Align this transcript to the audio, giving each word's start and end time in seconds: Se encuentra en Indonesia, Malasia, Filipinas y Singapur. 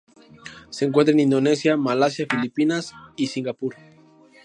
Se 0.71 0.83
encuentra 0.85 1.13
en 1.13 1.19
Indonesia, 1.19 1.77
Malasia, 1.77 2.25
Filipinas 2.27 2.91
y 3.17 3.27
Singapur. 3.27 3.75